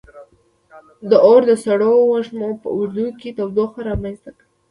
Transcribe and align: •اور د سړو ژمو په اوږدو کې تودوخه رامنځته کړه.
•اور 1.25 1.41
د 1.49 1.51
سړو 1.63 1.93
ژمو 2.27 2.49
په 2.61 2.67
اوږدو 2.75 3.07
کې 3.19 3.29
تودوخه 3.37 3.79
رامنځته 3.89 4.29
کړه. 4.37 4.47